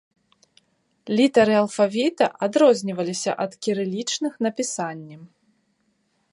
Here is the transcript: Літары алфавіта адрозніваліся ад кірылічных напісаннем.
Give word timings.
Літары 1.19 1.55
алфавіта 1.63 2.25
адрозніваліся 2.47 3.31
ад 3.47 3.51
кірылічных 3.67 4.33
напісаннем. 4.47 5.21